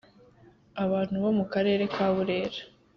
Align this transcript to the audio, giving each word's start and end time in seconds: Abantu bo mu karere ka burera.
Abantu 0.83 1.15
bo 1.23 1.31
mu 1.37 1.45
karere 1.53 1.83
ka 1.93 2.07
burera. 2.13 2.59